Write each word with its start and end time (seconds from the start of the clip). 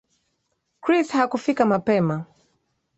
Chris 0.81 1.09
hakufika 1.11 1.65
mapema 1.65 2.25